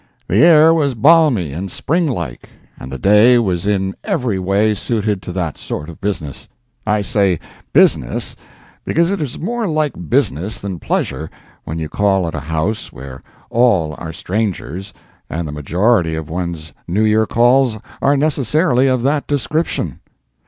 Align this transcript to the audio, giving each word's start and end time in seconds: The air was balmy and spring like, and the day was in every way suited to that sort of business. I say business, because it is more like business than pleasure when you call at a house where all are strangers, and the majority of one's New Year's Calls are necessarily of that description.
The 0.27 0.39
air 0.43 0.73
was 0.73 0.95
balmy 0.95 1.51
and 1.53 1.69
spring 1.71 2.07
like, 2.07 2.49
and 2.79 2.91
the 2.91 2.97
day 2.97 3.37
was 3.37 3.67
in 3.67 3.93
every 4.03 4.39
way 4.39 4.73
suited 4.73 5.21
to 5.21 5.31
that 5.33 5.59
sort 5.59 5.89
of 5.91 6.01
business. 6.01 6.47
I 6.87 7.01
say 7.03 7.39
business, 7.71 8.35
because 8.83 9.11
it 9.11 9.21
is 9.21 9.37
more 9.37 9.67
like 9.67 10.09
business 10.09 10.57
than 10.57 10.79
pleasure 10.79 11.29
when 11.65 11.77
you 11.77 11.87
call 11.87 12.27
at 12.27 12.33
a 12.33 12.39
house 12.39 12.91
where 12.91 13.21
all 13.51 13.93
are 13.99 14.11
strangers, 14.11 14.91
and 15.29 15.47
the 15.47 15.51
majority 15.51 16.15
of 16.15 16.31
one's 16.31 16.73
New 16.87 17.03
Year's 17.03 17.27
Calls 17.29 17.77
are 18.01 18.17
necessarily 18.17 18.87
of 18.87 19.03
that 19.03 19.27
description. 19.27 19.99